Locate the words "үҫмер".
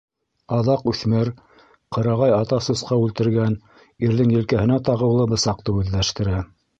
0.91-1.29